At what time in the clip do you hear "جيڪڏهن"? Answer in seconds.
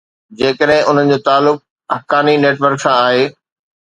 0.37-0.79